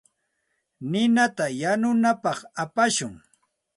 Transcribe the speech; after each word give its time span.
Ninata 0.89 1.45
yanunapaq 1.61 2.39
apashun. 2.63 3.13